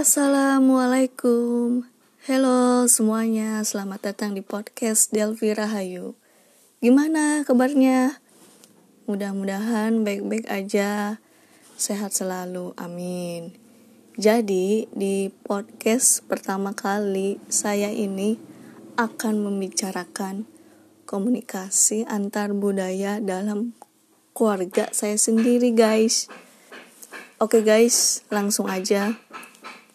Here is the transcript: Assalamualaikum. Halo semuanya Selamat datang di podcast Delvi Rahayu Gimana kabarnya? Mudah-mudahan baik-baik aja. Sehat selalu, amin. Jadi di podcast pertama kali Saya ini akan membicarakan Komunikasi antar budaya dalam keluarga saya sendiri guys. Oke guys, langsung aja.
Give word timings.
Assalamualaikum. 0.00 1.84
Halo 2.24 2.88
semuanya 2.88 3.60
Selamat 3.60 4.08
datang 4.08 4.32
di 4.32 4.40
podcast 4.40 5.12
Delvi 5.12 5.52
Rahayu 5.52 6.16
Gimana 6.80 7.44
kabarnya? 7.44 8.16
Mudah-mudahan 9.04 10.00
baik-baik 10.00 10.48
aja. 10.48 11.20
Sehat 11.76 12.16
selalu, 12.16 12.72
amin. 12.80 13.52
Jadi 14.16 14.88
di 14.88 15.28
podcast 15.44 16.24
pertama 16.24 16.72
kali 16.72 17.36
Saya 17.52 17.92
ini 17.92 18.40
akan 18.96 19.52
membicarakan 19.52 20.48
Komunikasi 21.04 22.08
antar 22.08 22.56
budaya 22.56 23.20
dalam 23.20 23.76
keluarga 24.32 24.88
saya 24.96 25.20
sendiri 25.20 25.76
guys. 25.76 26.32
Oke 27.36 27.60
guys, 27.60 28.24
langsung 28.32 28.64
aja. 28.64 29.20